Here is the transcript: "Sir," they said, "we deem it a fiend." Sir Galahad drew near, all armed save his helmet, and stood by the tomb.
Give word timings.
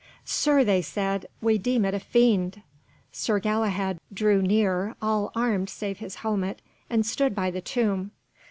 "Sir," 0.25 0.63
they 0.63 0.81
said, 0.81 1.27
"we 1.43 1.59
deem 1.59 1.85
it 1.85 1.93
a 1.93 1.99
fiend." 1.99 2.63
Sir 3.11 3.37
Galahad 3.37 3.99
drew 4.11 4.41
near, 4.41 4.95
all 4.99 5.31
armed 5.35 5.69
save 5.69 5.99
his 5.99 6.15
helmet, 6.25 6.59
and 6.89 7.05
stood 7.05 7.35
by 7.35 7.51
the 7.51 7.61
tomb. 7.61 8.09